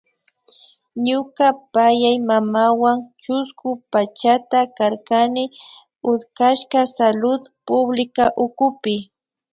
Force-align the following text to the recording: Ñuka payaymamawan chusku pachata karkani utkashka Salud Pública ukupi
Ñuka 1.05 1.47
payaymamawan 1.73 2.97
chusku 3.23 3.67
pachata 3.91 4.59
karkani 4.77 5.43
utkashka 6.11 6.79
Salud 6.95 7.41
Pública 7.67 8.25
ukupi 8.45 8.95